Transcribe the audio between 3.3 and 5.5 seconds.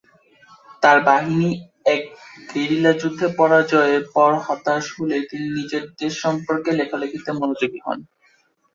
পরাজয়ের পর হতাশ হলে তিনি